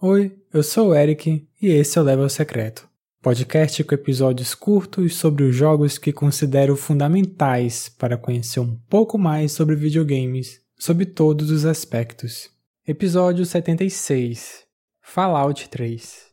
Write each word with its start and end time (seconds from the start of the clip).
Oi, 0.00 0.36
eu 0.52 0.62
sou 0.62 0.88
o 0.88 0.94
Eric 0.94 1.46
e 1.60 1.68
esse 1.68 1.96
é 1.96 2.00
o 2.00 2.04
Level 2.04 2.28
Secreto, 2.28 2.88
podcast 3.22 3.84
com 3.84 3.94
episódios 3.94 4.52
curtos 4.52 5.14
sobre 5.14 5.44
os 5.44 5.54
jogos 5.54 5.96
que 5.96 6.12
considero 6.12 6.74
fundamentais 6.74 7.88
para 7.88 8.16
conhecer 8.16 8.58
um 8.58 8.76
pouco 8.90 9.16
mais 9.16 9.52
sobre 9.52 9.76
videogames, 9.76 10.60
sob 10.76 11.06
todos 11.06 11.50
os 11.50 11.64
aspectos. 11.64 12.50
Episódio 12.84 13.46
76 13.46 14.64
Fallout 15.00 15.68
3 15.68 16.31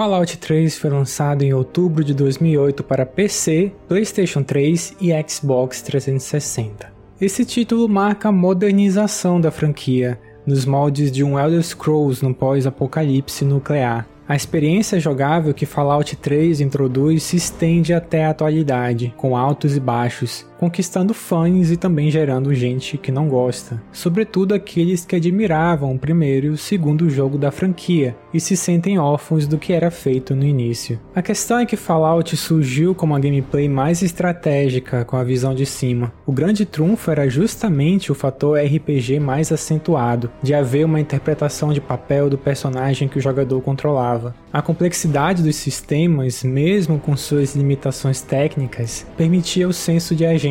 Fallout 0.00 0.38
3 0.38 0.78
foi 0.78 0.88
lançado 0.88 1.42
em 1.42 1.52
outubro 1.52 2.02
de 2.02 2.14
2008 2.14 2.82
para 2.82 3.04
PC, 3.04 3.70
PlayStation 3.86 4.42
3 4.42 4.96
e 4.98 5.10
Xbox 5.28 5.82
360. 5.82 6.90
Esse 7.20 7.44
título 7.44 7.86
marca 7.86 8.30
a 8.30 8.32
modernização 8.32 9.38
da 9.38 9.50
franquia, 9.50 10.18
nos 10.46 10.64
moldes 10.64 11.12
de 11.12 11.22
um 11.22 11.38
Elder 11.38 11.62
Scrolls 11.62 12.24
no 12.24 12.34
pós-apocalipse 12.34 13.44
nuclear, 13.44 14.08
a 14.26 14.34
experiência 14.34 14.98
jogável 14.98 15.52
que 15.52 15.66
Fallout 15.66 16.16
3 16.16 16.62
introduz 16.62 17.22
se 17.24 17.36
estende 17.36 17.92
até 17.92 18.24
a 18.24 18.30
atualidade, 18.30 19.12
com 19.18 19.36
altos 19.36 19.76
e 19.76 19.80
baixos, 19.80 20.46
conquistando 20.60 21.14
fãs 21.14 21.70
e 21.70 21.76
também 21.78 22.10
gerando 22.10 22.52
gente 22.52 22.98
que 22.98 23.10
não 23.10 23.30
gosta, 23.30 23.82
sobretudo 23.90 24.52
aqueles 24.52 25.06
que 25.06 25.16
admiravam 25.16 25.94
o 25.94 25.98
primeiro 25.98 26.48
e 26.48 26.50
o 26.50 26.58
segundo 26.58 27.08
jogo 27.08 27.38
da 27.38 27.50
franquia 27.50 28.14
e 28.34 28.38
se 28.38 28.54
sentem 28.58 28.98
órfãos 28.98 29.46
do 29.46 29.56
que 29.56 29.72
era 29.72 29.90
feito 29.90 30.36
no 30.36 30.44
início. 30.44 31.00
A 31.14 31.22
questão 31.22 31.58
é 31.58 31.64
que 31.64 31.78
Fallout 31.78 32.36
surgiu 32.36 32.94
como 32.94 33.16
a 33.16 33.18
gameplay 33.18 33.70
mais 33.70 34.02
estratégica 34.02 35.02
com 35.02 35.16
a 35.16 35.24
visão 35.24 35.54
de 35.54 35.64
cima. 35.64 36.12
O 36.26 36.32
grande 36.32 36.66
trunfo 36.66 37.10
era 37.10 37.26
justamente 37.26 38.12
o 38.12 38.14
fator 38.14 38.58
RPG 38.58 39.18
mais 39.18 39.50
acentuado, 39.50 40.30
de 40.42 40.52
haver 40.52 40.84
uma 40.84 41.00
interpretação 41.00 41.72
de 41.72 41.80
papel 41.80 42.28
do 42.28 42.36
personagem 42.36 43.08
que 43.08 43.16
o 43.16 43.22
jogador 43.22 43.62
controlava. 43.62 44.34
A 44.52 44.60
complexidade 44.60 45.42
dos 45.42 45.56
sistemas, 45.56 46.44
mesmo 46.44 46.98
com 46.98 47.16
suas 47.16 47.56
limitações 47.56 48.20
técnicas, 48.20 49.06
permitia 49.16 49.66
o 49.66 49.72
senso 49.72 50.14
de 50.14 50.26
agência 50.26 50.49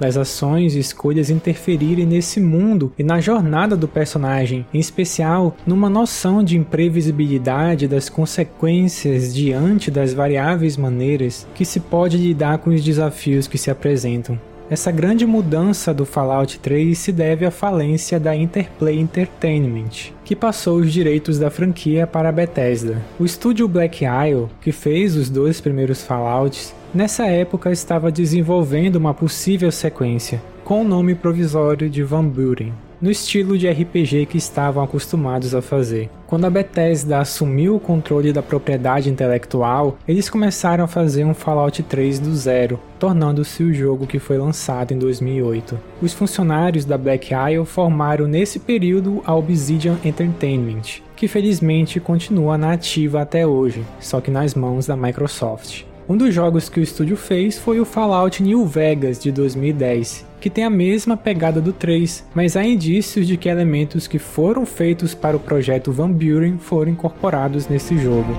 das 0.00 0.16
ações 0.16 0.74
e 0.74 0.78
escolhas 0.78 1.30
interferirem 1.30 2.06
nesse 2.06 2.40
mundo 2.40 2.92
e 2.98 3.02
na 3.02 3.20
jornada 3.20 3.76
do 3.76 3.86
personagem, 3.86 4.66
em 4.72 4.78
especial 4.78 5.56
numa 5.66 5.88
noção 5.88 6.42
de 6.42 6.56
imprevisibilidade 6.56 7.86
das 7.86 8.08
consequências 8.08 9.34
diante 9.34 9.90
das 9.90 10.12
variáveis 10.12 10.76
maneiras 10.76 11.46
que 11.54 11.64
se 11.64 11.80
pode 11.80 12.16
lidar 12.16 12.58
com 12.58 12.70
os 12.70 12.82
desafios 12.82 13.46
que 13.46 13.58
se 13.58 13.70
apresentam. 13.70 14.38
Essa 14.68 14.90
grande 14.90 15.24
mudança 15.24 15.94
do 15.94 16.04
Fallout 16.04 16.58
3 16.58 16.98
se 16.98 17.12
deve 17.12 17.46
à 17.46 17.52
falência 17.52 18.18
da 18.18 18.34
Interplay 18.34 18.98
Entertainment, 18.98 20.10
que 20.24 20.34
passou 20.34 20.78
os 20.78 20.92
direitos 20.92 21.38
da 21.38 21.50
franquia 21.50 22.04
para 22.04 22.30
a 22.30 22.32
Bethesda. 22.32 23.00
O 23.16 23.24
estúdio 23.24 23.68
Black 23.68 24.04
Isle, 24.04 24.48
que 24.60 24.72
fez 24.72 25.14
os 25.14 25.30
dois 25.30 25.60
primeiros 25.60 26.02
Fallouts, 26.02 26.74
nessa 26.94 27.26
época 27.26 27.70
estava 27.70 28.10
desenvolvendo 28.10 28.96
uma 28.96 29.14
possível 29.14 29.70
sequência, 29.70 30.42
com 30.64 30.82
o 30.82 30.84
nome 30.84 31.14
provisório 31.14 31.88
de 31.88 32.02
Van 32.02 32.24
Buren 32.24 32.72
no 33.00 33.10
estilo 33.10 33.58
de 33.58 33.68
RPG 33.68 34.26
que 34.26 34.38
estavam 34.38 34.82
acostumados 34.82 35.54
a 35.54 35.60
fazer. 35.60 36.08
Quando 36.26 36.46
a 36.46 36.50
Bethesda 36.50 37.18
assumiu 37.18 37.76
o 37.76 37.80
controle 37.80 38.32
da 38.32 38.42
propriedade 38.42 39.10
intelectual, 39.10 39.98
eles 40.08 40.28
começaram 40.28 40.84
a 40.84 40.88
fazer 40.88 41.24
um 41.24 41.34
Fallout 41.34 41.82
3 41.82 42.18
do 42.18 42.34
zero, 42.34 42.80
tornando-se 42.98 43.62
o 43.62 43.72
jogo 43.72 44.06
que 44.06 44.18
foi 44.18 44.38
lançado 44.38 44.92
em 44.92 44.98
2008. 44.98 45.78
Os 46.00 46.12
funcionários 46.12 46.84
da 46.84 46.98
Black 46.98 47.32
Isle 47.32 47.64
formaram 47.64 48.26
nesse 48.26 48.58
período 48.58 49.22
a 49.24 49.34
Obsidian 49.34 49.96
Entertainment, 50.04 51.02
que 51.14 51.28
felizmente 51.28 52.00
continua 52.00 52.58
na 52.58 52.72
ativa 52.72 53.20
até 53.20 53.46
hoje, 53.46 53.84
só 54.00 54.20
que 54.20 54.30
nas 54.30 54.54
mãos 54.54 54.86
da 54.86 54.96
Microsoft. 54.96 55.84
Um 56.08 56.16
dos 56.16 56.32
jogos 56.32 56.68
que 56.68 56.78
o 56.78 56.82
estúdio 56.84 57.16
fez 57.16 57.58
foi 57.58 57.80
o 57.80 57.84
Fallout 57.84 58.40
New 58.40 58.64
Vegas 58.64 59.18
de 59.18 59.32
2010, 59.32 60.24
que 60.40 60.48
tem 60.48 60.62
a 60.62 60.70
mesma 60.70 61.16
pegada 61.16 61.60
do 61.60 61.72
3, 61.72 62.24
mas 62.32 62.56
há 62.56 62.64
indícios 62.64 63.26
de 63.26 63.36
que 63.36 63.48
elementos 63.48 64.06
que 64.06 64.16
foram 64.16 64.64
feitos 64.64 65.14
para 65.14 65.36
o 65.36 65.40
projeto 65.40 65.90
Van 65.90 66.12
Buren 66.12 66.58
foram 66.58 66.92
incorporados 66.92 67.66
nesse 67.66 67.98
jogo. 67.98 68.32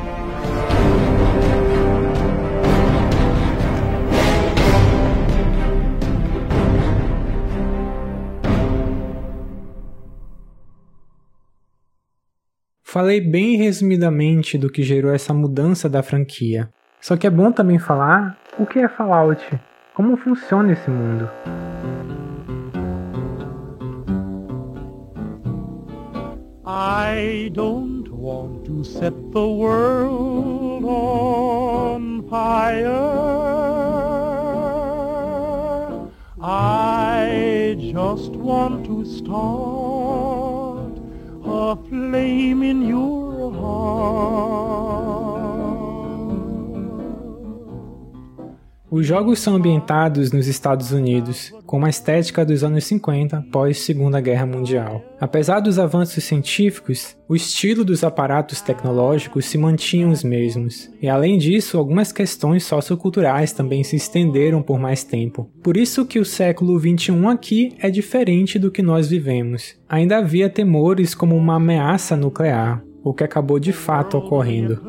Falei 12.82 13.20
bem 13.20 13.58
resumidamente 13.58 14.58
do 14.58 14.72
que 14.72 14.84
gerou 14.84 15.14
essa 15.14 15.34
mudança 15.34 15.90
da 15.90 16.02
franquia. 16.02 16.72
Só 17.02 17.16
que 17.16 17.28
é 17.28 17.30
bom 17.30 17.52
também 17.52 17.80
falar 17.80 18.38
o 18.58 18.66
que 18.66 18.80
é 18.80 18.88
Fallout, 18.88 19.60
como 19.94 20.18
funciona 20.18 20.74
esse 20.74 20.90
mundo. 20.90 21.30
I 26.66 27.50
don't 27.54 28.10
want 28.12 28.66
to 28.66 28.84
set 28.84 29.14
the 29.32 29.40
world 29.40 30.84
on 30.86 32.24
fire. 32.30 33.18
I 36.40 37.76
just 37.80 38.36
want 38.36 38.86
to 38.86 39.06
start 39.06 40.94
a 41.46 41.76
flame 41.90 42.64
in 42.64 42.88
your 42.88 43.52
heart. 43.54 44.97
Os 48.90 49.06
jogos 49.06 49.40
são 49.40 49.56
ambientados 49.56 50.32
nos 50.32 50.48
Estados 50.48 50.94
Unidos, 50.94 51.52
com 51.66 51.78
uma 51.78 51.90
estética 51.90 52.46
dos 52.46 52.64
anos 52.64 52.86
50 52.86 53.46
pós 53.52 53.80
Segunda 53.80 54.22
Guerra 54.22 54.46
Mundial. 54.46 55.04
Apesar 55.20 55.60
dos 55.60 55.78
avanços 55.78 56.24
científicos, 56.24 57.18
o 57.28 57.36
estilo 57.36 57.84
dos 57.84 58.02
aparatos 58.06 58.62
tecnológicos 58.62 59.46
se 59.46 59.58
mantinham 59.58 60.10
os 60.10 60.24
mesmos, 60.24 60.90
e 61.02 61.10
além 61.10 61.38
disso, 61.38 61.78
algumas 61.78 62.14
questões 62.14 62.64
socioculturais 62.64 63.52
também 63.52 63.84
se 63.84 63.98
estenderam 63.98 64.62
por 64.62 64.80
mais 64.80 65.04
tempo. 65.04 65.52
Por 65.62 65.76
isso 65.76 66.06
que 66.06 66.18
o 66.18 66.26
século 66.26 66.80
21 66.80 67.28
aqui 67.28 67.76
é 67.80 67.90
diferente 67.90 68.58
do 68.58 68.72
que 68.72 68.82
nós 68.82 69.10
vivemos. 69.10 69.76
Ainda 69.90 70.20
havia 70.20 70.50
temores 70.50 71.14
como 71.14 71.36
uma 71.36 71.56
ameaça 71.56 72.16
nuclear, 72.16 72.82
o 73.04 73.14
que 73.14 73.26
acabou 73.26 73.60
de 73.60 73.74
fato 73.74 74.18
ocorrendo. 74.18 74.82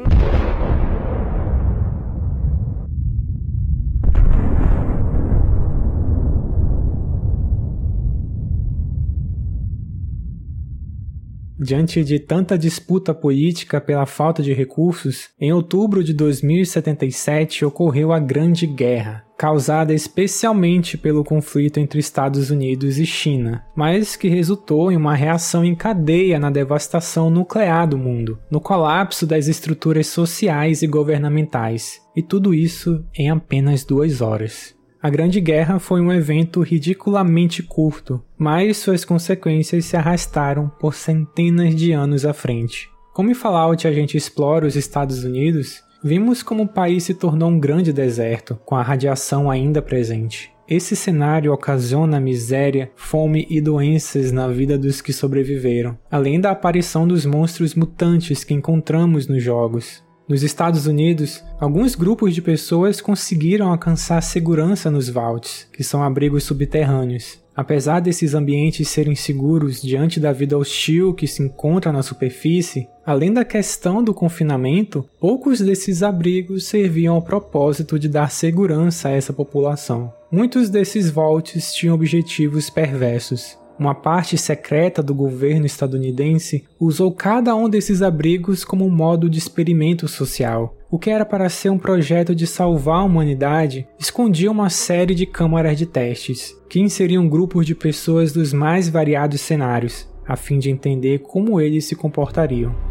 Diante 11.60 12.04
de 12.04 12.20
tanta 12.20 12.56
disputa 12.56 13.12
política 13.12 13.80
pela 13.80 14.06
falta 14.06 14.40
de 14.42 14.52
recursos, 14.52 15.30
em 15.40 15.52
outubro 15.52 16.04
de 16.04 16.12
2077 16.12 17.64
ocorreu 17.64 18.12
a 18.12 18.20
Grande 18.20 18.64
Guerra, 18.64 19.24
causada 19.36 19.92
especialmente 19.92 20.96
pelo 20.96 21.24
conflito 21.24 21.78
entre 21.78 21.98
Estados 21.98 22.50
Unidos 22.50 22.96
e 22.98 23.04
China, 23.04 23.64
mas 23.74 24.14
que 24.14 24.28
resultou 24.28 24.92
em 24.92 24.96
uma 24.96 25.16
reação 25.16 25.64
em 25.64 25.74
cadeia 25.74 26.38
na 26.38 26.48
devastação 26.48 27.28
nuclear 27.28 27.88
do 27.88 27.98
mundo, 27.98 28.38
no 28.48 28.60
colapso 28.60 29.26
das 29.26 29.48
estruturas 29.48 30.06
sociais 30.06 30.82
e 30.82 30.86
governamentais, 30.86 32.00
e 32.14 32.22
tudo 32.22 32.54
isso 32.54 33.04
em 33.16 33.30
apenas 33.30 33.84
duas 33.84 34.20
horas. 34.20 34.77
A 35.00 35.08
Grande 35.08 35.40
Guerra 35.40 35.78
foi 35.78 36.00
um 36.00 36.12
evento 36.12 36.60
ridiculamente 36.60 37.62
curto, 37.62 38.20
mas 38.36 38.78
suas 38.78 39.04
consequências 39.04 39.84
se 39.84 39.96
arrastaram 39.96 40.68
por 40.80 40.92
centenas 40.92 41.72
de 41.76 41.92
anos 41.92 42.24
à 42.24 42.32
frente. 42.32 42.90
Como 43.14 43.30
em 43.30 43.34
Fallout 43.34 43.86
a 43.86 43.92
gente 43.92 44.16
explora 44.16 44.66
os 44.66 44.74
Estados 44.74 45.22
Unidos, 45.22 45.84
vimos 46.02 46.42
como 46.42 46.64
o 46.64 46.68
país 46.68 47.04
se 47.04 47.14
tornou 47.14 47.48
um 47.48 47.60
grande 47.60 47.92
deserto, 47.92 48.58
com 48.64 48.74
a 48.74 48.82
radiação 48.82 49.48
ainda 49.48 49.80
presente. 49.80 50.50
Esse 50.68 50.96
cenário 50.96 51.52
ocasiona 51.52 52.20
miséria, 52.20 52.90
fome 52.96 53.46
e 53.48 53.60
doenças 53.60 54.32
na 54.32 54.48
vida 54.48 54.76
dos 54.76 55.00
que 55.00 55.12
sobreviveram, 55.12 55.96
além 56.10 56.40
da 56.40 56.50
aparição 56.50 57.06
dos 57.06 57.24
monstros 57.24 57.72
mutantes 57.74 58.42
que 58.42 58.52
encontramos 58.52 59.28
nos 59.28 59.42
jogos. 59.42 60.02
Nos 60.28 60.42
Estados 60.42 60.86
Unidos, 60.86 61.42
alguns 61.58 61.94
grupos 61.94 62.34
de 62.34 62.42
pessoas 62.42 63.00
conseguiram 63.00 63.70
alcançar 63.70 64.20
segurança 64.20 64.90
nos 64.90 65.08
vaults, 65.08 65.66
que 65.72 65.82
são 65.82 66.02
abrigos 66.02 66.44
subterrâneos. 66.44 67.38
Apesar 67.56 68.00
desses 68.00 68.34
ambientes 68.34 68.88
serem 68.88 69.16
seguros 69.16 69.80
diante 69.80 70.20
da 70.20 70.30
vida 70.30 70.56
hostil 70.56 71.14
que 71.14 71.26
se 71.26 71.42
encontra 71.42 71.90
na 71.90 72.02
superfície, 72.02 72.86
além 73.06 73.32
da 73.32 73.44
questão 73.44 74.04
do 74.04 74.12
confinamento, 74.12 75.04
poucos 75.18 75.60
desses 75.60 76.02
abrigos 76.02 76.66
serviam 76.66 77.14
ao 77.14 77.22
propósito 77.22 77.98
de 77.98 78.06
dar 78.06 78.30
segurança 78.30 79.08
a 79.08 79.12
essa 79.12 79.32
população. 79.32 80.12
Muitos 80.30 80.68
desses 80.68 81.10
vaults 81.10 81.72
tinham 81.72 81.94
objetivos 81.94 82.68
perversos. 82.68 83.58
Uma 83.78 83.94
parte 83.94 84.36
secreta 84.36 85.00
do 85.00 85.14
governo 85.14 85.64
estadunidense 85.64 86.64
usou 86.80 87.12
cada 87.12 87.54
um 87.54 87.68
desses 87.68 88.02
abrigos 88.02 88.64
como 88.64 88.84
um 88.84 88.90
modo 88.90 89.30
de 89.30 89.38
experimento 89.38 90.08
social, 90.08 90.76
o 90.90 90.98
que 90.98 91.10
era 91.10 91.24
para 91.24 91.48
ser 91.48 91.70
um 91.70 91.78
projeto 91.78 92.34
de 92.34 92.44
salvar 92.44 93.00
a 93.00 93.04
humanidade, 93.04 93.86
escondia 93.96 94.50
uma 94.50 94.68
série 94.68 95.14
de 95.14 95.26
câmaras 95.26 95.78
de 95.78 95.86
testes, 95.86 96.56
que 96.68 96.80
inseriam 96.80 97.28
grupos 97.28 97.66
de 97.66 97.74
pessoas 97.74 98.32
dos 98.32 98.52
mais 98.52 98.88
variados 98.88 99.40
cenários, 99.40 100.08
a 100.26 100.34
fim 100.34 100.58
de 100.58 100.70
entender 100.70 101.20
como 101.20 101.60
eles 101.60 101.84
se 101.84 101.94
comportariam. 101.94 102.87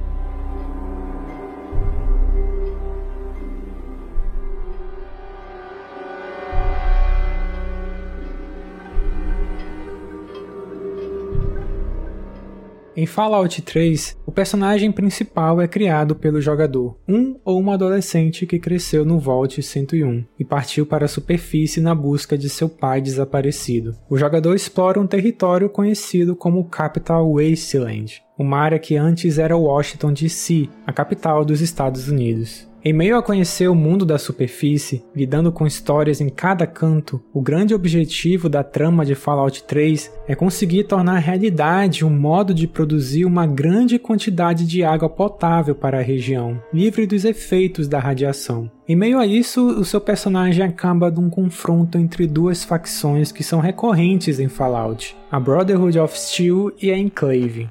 Em 12.99 13.05
Fallout 13.05 13.61
3, 13.61 14.17
o 14.25 14.31
personagem 14.31 14.91
principal 14.91 15.61
é 15.61 15.67
criado 15.67 16.15
pelo 16.15 16.41
jogador, 16.41 16.97
um 17.07 17.35
ou 17.45 17.59
uma 17.59 17.75
adolescente 17.75 18.47
que 18.47 18.57
cresceu 18.57 19.05
no 19.05 19.19
Vault 19.19 19.61
101 19.61 20.25
e 20.39 20.43
partiu 20.43 20.83
para 20.83 21.05
a 21.05 21.07
superfície 21.07 21.79
na 21.79 21.93
busca 21.93 22.35
de 22.35 22.49
seu 22.49 22.67
pai 22.67 22.99
desaparecido. 22.99 23.95
O 24.09 24.17
jogador 24.17 24.55
explora 24.55 24.99
um 24.99 25.05
território 25.05 25.69
conhecido 25.69 26.35
como 26.35 26.67
Capital 26.69 27.31
Wasteland, 27.31 28.19
uma 28.35 28.57
área 28.57 28.79
que 28.79 28.95
antes 28.95 29.37
era 29.37 29.55
Washington 29.55 30.11
DC, 30.11 30.67
a 30.83 30.91
capital 30.91 31.45
dos 31.45 31.61
Estados 31.61 32.07
Unidos. 32.07 32.66
Em 32.85 32.93
meio 32.93 33.17
a 33.17 33.23
conhecer 33.23 33.67
o 33.67 33.75
mundo 33.75 34.05
da 34.05 34.17
superfície, 34.17 35.03
lidando 35.15 35.51
com 35.51 35.65
histórias 35.65 36.21
em 36.21 36.29
cada 36.29 36.67
canto, 36.67 37.21
o 37.33 37.41
grande 37.41 37.73
objetivo 37.73 38.47
da 38.47 38.63
trama 38.63 39.03
de 39.03 39.15
Fallout 39.15 39.63
3 39.63 40.11
é 40.27 40.35
conseguir 40.35 40.83
tornar 40.83 41.17
realidade 41.17 42.05
um 42.05 42.09
modo 42.09 42.53
de 42.53 42.67
produzir 42.67 43.25
uma 43.25 43.47
grande 43.47 43.97
quantidade 43.97 44.65
de 44.65 44.83
água 44.83 45.09
potável 45.09 45.73
para 45.73 45.99
a 45.99 46.03
região, 46.03 46.61
livre 46.71 47.07
dos 47.07 47.25
efeitos 47.25 47.87
da 47.87 47.99
radiação. 47.99 48.71
Em 48.87 48.95
meio 48.95 49.19
a 49.19 49.25
isso, 49.25 49.67
o 49.67 49.83
seu 49.83 49.99
personagem 49.99 50.63
acaba 50.63 51.11
num 51.11 51.29
confronto 51.29 51.97
entre 51.97 52.25
duas 52.25 52.63
facções 52.63 53.31
que 53.31 53.43
são 53.43 53.59
recorrentes 53.59 54.39
em 54.39 54.47
Fallout: 54.47 55.17
a 55.29 55.39
Brotherhood 55.39 55.99
of 55.99 56.17
Steel 56.17 56.71
e 56.81 56.91
a 56.91 56.97
Enclave. 56.97 57.69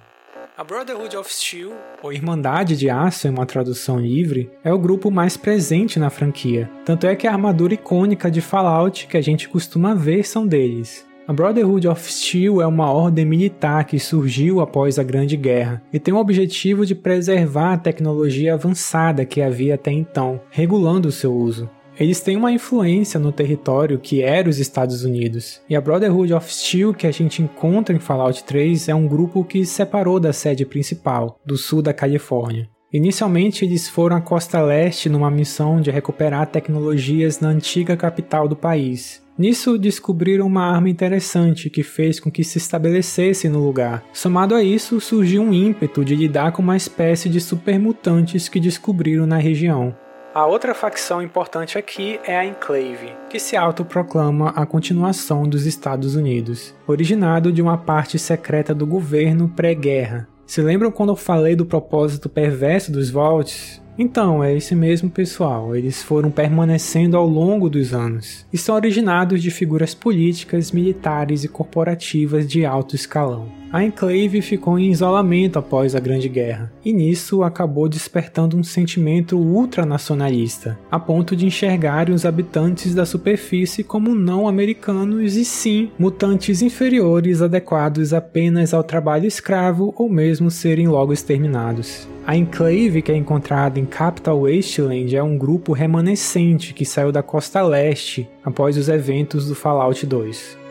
A 0.58 0.64
Brotherhood 0.64 1.14
of 1.18 1.30
Steel, 1.30 1.74
ou 2.02 2.10
Irmandade 2.10 2.78
de 2.78 2.88
Aço 2.88 3.28
em 3.28 3.30
uma 3.30 3.44
tradução 3.44 4.00
livre, 4.00 4.50
é 4.64 4.72
o 4.72 4.78
grupo 4.78 5.10
mais 5.10 5.36
presente 5.36 5.98
na 5.98 6.08
franquia. 6.08 6.70
Tanto 6.82 7.06
é 7.06 7.14
que 7.14 7.26
a 7.26 7.32
armadura 7.32 7.74
icônica 7.74 8.30
de 8.30 8.40
Fallout 8.40 9.06
que 9.06 9.18
a 9.18 9.20
gente 9.20 9.50
costuma 9.50 9.94
ver 9.94 10.26
são 10.26 10.46
deles. 10.46 11.06
A 11.28 11.32
Brotherhood 11.34 11.86
of 11.86 12.10
Steel 12.10 12.62
é 12.62 12.66
uma 12.66 12.90
ordem 12.90 13.26
militar 13.26 13.84
que 13.84 13.98
surgiu 13.98 14.60
após 14.60 14.98
a 14.98 15.02
Grande 15.02 15.36
Guerra 15.36 15.82
e 15.92 16.00
tem 16.00 16.14
o 16.14 16.16
objetivo 16.16 16.86
de 16.86 16.94
preservar 16.94 17.74
a 17.74 17.78
tecnologia 17.78 18.54
avançada 18.54 19.26
que 19.26 19.42
havia 19.42 19.74
até 19.74 19.92
então, 19.92 20.40
regulando 20.48 21.08
o 21.08 21.12
seu 21.12 21.34
uso. 21.34 21.68
Eles 21.98 22.20
têm 22.20 22.36
uma 22.36 22.52
influência 22.52 23.18
no 23.18 23.32
território 23.32 23.98
que 23.98 24.22
era 24.22 24.48
os 24.48 24.58
Estados 24.58 25.02
Unidos. 25.02 25.60
E 25.68 25.74
a 25.74 25.80
Brotherhood 25.80 26.34
of 26.34 26.52
Steel 26.52 26.92
que 26.92 27.06
a 27.06 27.10
gente 27.10 27.42
encontra 27.42 27.94
em 27.94 27.98
Fallout 27.98 28.44
3 28.44 28.88
é 28.88 28.94
um 28.94 29.08
grupo 29.08 29.44
que 29.44 29.64
se 29.64 29.72
separou 29.74 30.20
da 30.20 30.32
sede 30.32 30.66
principal, 30.66 31.40
do 31.44 31.56
sul 31.56 31.80
da 31.80 31.94
Califórnia. 31.94 32.68
Inicialmente, 32.92 33.64
eles 33.64 33.88
foram 33.88 34.16
à 34.16 34.20
costa 34.20 34.60
leste 34.60 35.08
numa 35.08 35.30
missão 35.30 35.80
de 35.80 35.90
recuperar 35.90 36.46
tecnologias 36.46 37.40
na 37.40 37.48
antiga 37.48 37.96
capital 37.96 38.46
do 38.46 38.54
país. 38.54 39.22
Nisso, 39.38 39.76
descobriram 39.76 40.46
uma 40.46 40.64
arma 40.64 40.88
interessante 40.88 41.68
que 41.68 41.82
fez 41.82 42.18
com 42.18 42.30
que 42.30 42.42
se 42.42 42.56
estabelecessem 42.56 43.50
no 43.50 43.58
lugar. 43.58 44.02
Somado 44.12 44.54
a 44.54 44.62
isso, 44.62 44.98
surgiu 44.98 45.42
um 45.42 45.52
ímpeto 45.52 46.04
de 46.04 46.16
lidar 46.16 46.52
com 46.52 46.62
uma 46.62 46.76
espécie 46.76 47.28
de 47.28 47.40
supermutantes 47.40 48.48
que 48.48 48.60
descobriram 48.60 49.26
na 49.26 49.36
região. 49.36 49.94
A 50.36 50.44
outra 50.44 50.74
facção 50.74 51.22
importante 51.22 51.78
aqui 51.78 52.20
é 52.22 52.36
a 52.36 52.44
Enclave, 52.44 53.10
que 53.30 53.40
se 53.40 53.56
autoproclama 53.56 54.50
a 54.50 54.66
continuação 54.66 55.48
dos 55.48 55.64
Estados 55.64 56.14
Unidos, 56.14 56.74
originado 56.86 57.50
de 57.50 57.62
uma 57.62 57.78
parte 57.78 58.18
secreta 58.18 58.74
do 58.74 58.86
governo 58.86 59.48
pré-guerra. 59.48 60.28
Se 60.46 60.60
lembram 60.60 60.90
quando 60.90 61.08
eu 61.08 61.16
falei 61.16 61.56
do 61.56 61.64
propósito 61.64 62.28
perverso 62.28 62.92
dos 62.92 63.08
Vaults? 63.08 63.82
Então, 63.98 64.44
é 64.44 64.54
esse 64.54 64.74
mesmo 64.74 65.08
pessoal, 65.08 65.74
eles 65.74 66.02
foram 66.02 66.30
permanecendo 66.30 67.16
ao 67.16 67.26
longo 67.26 67.70
dos 67.70 67.94
anos 67.94 68.44
e 68.52 68.58
são 68.58 68.74
originados 68.74 69.42
de 69.42 69.50
figuras 69.50 69.94
políticas, 69.94 70.70
militares 70.70 71.44
e 71.44 71.48
corporativas 71.48 72.46
de 72.46 72.66
alto 72.66 72.94
escalão. 72.94 73.48
A 73.72 73.82
Enclave 73.84 74.40
ficou 74.42 74.78
em 74.78 74.90
isolamento 74.90 75.58
após 75.58 75.94
a 75.94 76.00
Grande 76.00 76.28
Guerra, 76.28 76.72
e 76.84 76.92
nisso 76.92 77.42
acabou 77.42 77.88
despertando 77.88 78.56
um 78.56 78.62
sentimento 78.62 79.36
ultranacionalista, 79.36 80.78
a 80.90 81.00
ponto 81.00 81.34
de 81.34 81.46
enxergarem 81.46 82.14
os 82.14 82.24
habitantes 82.24 82.94
da 82.94 83.04
superfície 83.04 83.82
como 83.82 84.14
não 84.14 84.46
americanos 84.46 85.36
e 85.36 85.44
sim 85.44 85.90
mutantes 85.98 86.62
inferiores 86.62 87.42
adequados 87.42 88.14
apenas 88.14 88.72
ao 88.72 88.84
trabalho 88.84 89.26
escravo 89.26 89.92
ou 89.96 90.08
mesmo 90.08 90.50
serem 90.50 90.86
logo 90.86 91.12
exterminados. 91.12 92.08
A 92.26 92.36
Enclave, 92.36 93.02
que 93.02 93.12
é 93.12 93.16
encontrada 93.16 93.78
em 93.78 93.86
Capital 93.86 94.42
Wasteland, 94.42 95.14
é 95.14 95.22
um 95.22 95.38
grupo 95.38 95.72
remanescente 95.72 96.74
que 96.74 96.84
saiu 96.84 97.12
da 97.12 97.22
costa 97.22 97.62
leste 97.62 98.28
após 98.44 98.76
os 98.76 98.88
eventos 98.88 99.46
do 99.46 99.54
Fallout 99.54 100.04
2. 100.04 100.65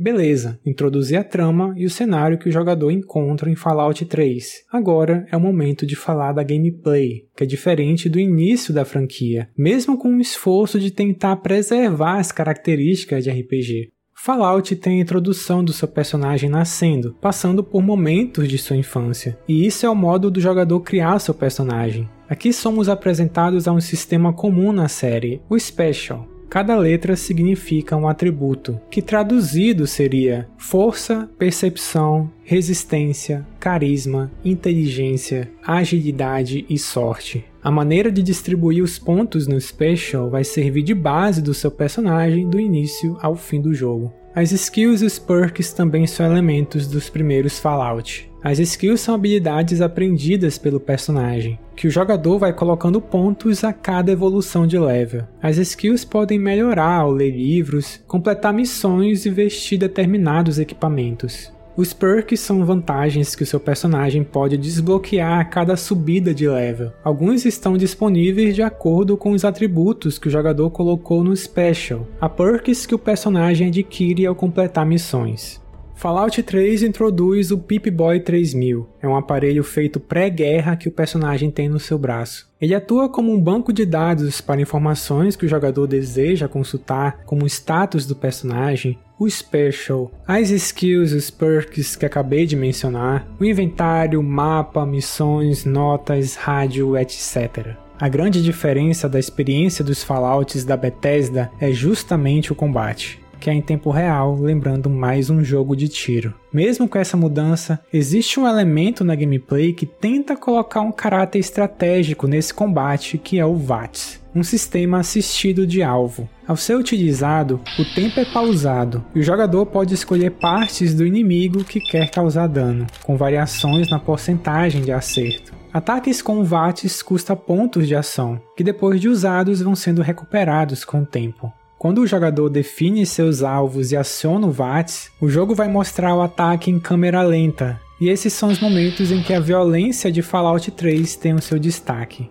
Beleza, 0.00 0.58
introduzi 0.64 1.14
a 1.14 1.22
trama 1.22 1.74
e 1.76 1.84
o 1.84 1.90
cenário 1.90 2.38
que 2.38 2.48
o 2.48 2.52
jogador 2.52 2.90
encontra 2.90 3.50
em 3.50 3.54
Fallout 3.54 4.02
3. 4.06 4.64
Agora 4.72 5.26
é 5.30 5.36
o 5.36 5.40
momento 5.40 5.84
de 5.84 5.94
falar 5.94 6.32
da 6.32 6.42
gameplay, 6.42 7.26
que 7.36 7.44
é 7.44 7.46
diferente 7.46 8.08
do 8.08 8.18
início 8.18 8.72
da 8.72 8.86
franquia, 8.86 9.50
mesmo 9.54 9.98
com 9.98 10.16
o 10.16 10.20
esforço 10.20 10.80
de 10.80 10.90
tentar 10.90 11.36
preservar 11.36 12.18
as 12.18 12.32
características 12.32 13.24
de 13.24 13.30
RPG. 13.30 13.90
Fallout 14.14 14.74
tem 14.76 15.00
a 15.00 15.02
introdução 15.02 15.62
do 15.62 15.72
seu 15.72 15.86
personagem 15.86 16.48
nascendo, 16.48 17.14
passando 17.20 17.62
por 17.62 17.82
momentos 17.82 18.48
de 18.48 18.56
sua 18.56 18.78
infância, 18.78 19.38
e 19.46 19.66
isso 19.66 19.84
é 19.84 19.90
o 19.90 19.94
modo 19.94 20.30
do 20.30 20.40
jogador 20.40 20.80
criar 20.80 21.18
seu 21.18 21.34
personagem. 21.34 22.08
Aqui 22.26 22.54
somos 22.54 22.88
apresentados 22.88 23.68
a 23.68 23.72
um 23.72 23.80
sistema 23.82 24.32
comum 24.32 24.72
na 24.72 24.88
série, 24.88 25.42
o 25.46 25.58
Special, 25.58 26.26
Cada 26.50 26.76
letra 26.76 27.14
significa 27.14 27.96
um 27.96 28.08
atributo, 28.08 28.80
que 28.90 29.00
traduzido 29.00 29.86
seria 29.86 30.48
força, 30.58 31.30
percepção, 31.38 32.28
resistência, 32.42 33.46
carisma, 33.60 34.32
inteligência, 34.44 35.48
agilidade 35.64 36.66
e 36.68 36.76
sorte. 36.76 37.44
A 37.62 37.70
maneira 37.70 38.10
de 38.10 38.20
distribuir 38.20 38.82
os 38.82 38.98
pontos 38.98 39.46
no 39.46 39.60
Special 39.60 40.28
vai 40.28 40.42
servir 40.42 40.82
de 40.82 40.92
base 40.92 41.40
do 41.40 41.54
seu 41.54 41.70
personagem 41.70 42.50
do 42.50 42.58
início 42.58 43.16
ao 43.22 43.36
fim 43.36 43.60
do 43.60 43.72
jogo. 43.72 44.12
As 44.32 44.52
skills 44.52 45.02
e 45.02 45.06
os 45.06 45.18
perks 45.18 45.72
também 45.72 46.06
são 46.06 46.24
elementos 46.24 46.86
dos 46.86 47.10
primeiros 47.10 47.58
Fallout. 47.58 48.30
As 48.42 48.60
skills 48.60 49.00
são 49.00 49.14
habilidades 49.16 49.80
aprendidas 49.80 50.56
pelo 50.56 50.78
personagem, 50.78 51.58
que 51.74 51.88
o 51.88 51.90
jogador 51.90 52.38
vai 52.38 52.52
colocando 52.52 53.00
pontos 53.00 53.64
a 53.64 53.72
cada 53.72 54.12
evolução 54.12 54.68
de 54.68 54.78
level. 54.78 55.24
As 55.42 55.58
skills 55.58 56.04
podem 56.04 56.38
melhorar 56.38 57.00
ao 57.00 57.10
ler 57.10 57.32
livros, 57.32 58.00
completar 58.06 58.54
missões 58.54 59.26
e 59.26 59.30
vestir 59.30 59.78
determinados 59.78 60.60
equipamentos. 60.60 61.52
Os 61.76 61.92
perks 61.92 62.40
são 62.40 62.64
vantagens 62.64 63.34
que 63.34 63.42
o 63.42 63.46
seu 63.46 63.60
personagem 63.60 64.24
pode 64.24 64.56
desbloquear 64.56 65.38
a 65.38 65.44
cada 65.44 65.76
subida 65.76 66.34
de 66.34 66.48
level. 66.48 66.92
Alguns 67.02 67.44
estão 67.44 67.76
disponíveis 67.76 68.54
de 68.54 68.62
acordo 68.62 69.16
com 69.16 69.30
os 69.30 69.44
atributos 69.44 70.18
que 70.18 70.28
o 70.28 70.30
jogador 70.30 70.70
colocou 70.70 71.22
no 71.22 71.34
Special, 71.36 72.06
a 72.20 72.28
perks 72.28 72.86
que 72.86 72.94
o 72.94 72.98
personagem 72.98 73.68
adquire 73.68 74.26
ao 74.26 74.34
completar 74.34 74.84
missões. 74.84 75.60
Fallout 76.00 76.42
3 76.42 76.82
introduz 76.82 77.50
o 77.50 77.58
Pip-Boy 77.58 78.20
3000. 78.20 78.88
É 79.02 79.06
um 79.06 79.14
aparelho 79.14 79.62
feito 79.62 80.00
pré-guerra 80.00 80.74
que 80.74 80.88
o 80.88 80.90
personagem 80.90 81.50
tem 81.50 81.68
no 81.68 81.78
seu 81.78 81.98
braço. 81.98 82.48
Ele 82.58 82.74
atua 82.74 83.06
como 83.06 83.30
um 83.30 83.38
banco 83.38 83.70
de 83.70 83.84
dados 83.84 84.40
para 84.40 84.62
informações 84.62 85.36
que 85.36 85.44
o 85.44 85.48
jogador 85.48 85.86
deseja 85.86 86.48
consultar, 86.48 87.20
como 87.26 87.44
o 87.44 87.46
status 87.46 88.06
do 88.06 88.16
personagem, 88.16 88.98
o 89.18 89.28
special, 89.28 90.10
as 90.26 90.48
skills, 90.48 91.12
os 91.12 91.30
perks 91.30 91.96
que 91.96 92.06
acabei 92.06 92.46
de 92.46 92.56
mencionar, 92.56 93.28
o 93.38 93.44
inventário, 93.44 94.22
mapa, 94.22 94.86
missões, 94.86 95.66
notas, 95.66 96.34
rádio, 96.34 96.96
etc. 96.96 97.76
A 97.98 98.08
grande 98.08 98.42
diferença 98.42 99.06
da 99.06 99.18
experiência 99.18 99.84
dos 99.84 100.02
Fallouts 100.02 100.64
da 100.64 100.78
Bethesda 100.78 101.52
é 101.60 101.70
justamente 101.70 102.50
o 102.50 102.54
combate 102.54 103.19
que 103.40 103.48
é 103.48 103.54
em 103.54 103.62
tempo 103.62 103.90
real, 103.90 104.38
lembrando 104.38 104.90
mais 104.90 105.30
um 105.30 105.42
jogo 105.42 105.74
de 105.74 105.88
tiro. 105.88 106.34
Mesmo 106.52 106.86
com 106.86 106.98
essa 106.98 107.16
mudança, 107.16 107.80
existe 107.92 108.38
um 108.38 108.46
elemento 108.46 109.02
na 109.02 109.14
gameplay 109.14 109.72
que 109.72 109.86
tenta 109.86 110.36
colocar 110.36 110.82
um 110.82 110.92
caráter 110.92 111.38
estratégico 111.38 112.26
nesse 112.26 112.52
combate, 112.52 113.16
que 113.16 113.38
é 113.38 113.46
o 113.46 113.56
VATS, 113.56 114.20
um 114.34 114.42
sistema 114.42 114.98
assistido 114.98 115.66
de 115.66 115.82
alvo. 115.82 116.28
Ao 116.46 116.56
ser 116.56 116.76
utilizado, 116.76 117.60
o 117.78 117.94
tempo 117.94 118.20
é 118.20 118.24
pausado 118.24 119.02
e 119.14 119.20
o 119.20 119.22
jogador 119.22 119.64
pode 119.66 119.94
escolher 119.94 120.32
partes 120.32 120.94
do 120.94 121.06
inimigo 121.06 121.64
que 121.64 121.80
quer 121.80 122.10
causar 122.10 122.46
dano, 122.46 122.86
com 123.02 123.16
variações 123.16 123.88
na 123.90 123.98
porcentagem 123.98 124.82
de 124.82 124.92
acerto. 124.92 125.58
Ataques 125.72 126.20
com 126.20 126.42
VATs 126.42 127.00
custa 127.00 127.36
pontos 127.36 127.86
de 127.86 127.94
ação, 127.94 128.40
que 128.56 128.64
depois 128.64 129.00
de 129.00 129.08
usados 129.08 129.62
vão 129.62 129.76
sendo 129.76 130.02
recuperados 130.02 130.84
com 130.84 131.02
o 131.02 131.06
tempo. 131.06 131.52
Quando 131.80 132.02
o 132.02 132.06
jogador 132.06 132.50
define 132.50 133.06
seus 133.06 133.42
alvos 133.42 133.90
e 133.90 133.96
aciona 133.96 134.46
o 134.46 134.50
VATS, 134.50 135.10
o 135.18 135.30
jogo 135.30 135.54
vai 135.54 135.66
mostrar 135.66 136.14
o 136.14 136.20
ataque 136.20 136.70
em 136.70 136.78
câmera 136.78 137.22
lenta, 137.22 137.80
e 137.98 138.10
esses 138.10 138.34
são 138.34 138.50
os 138.50 138.60
momentos 138.60 139.10
em 139.10 139.22
que 139.22 139.32
a 139.32 139.40
violência 139.40 140.12
de 140.12 140.20
Fallout 140.20 140.70
3 140.72 141.16
tem 141.16 141.32
o 141.32 141.40
seu 141.40 141.58
destaque. 141.58 142.28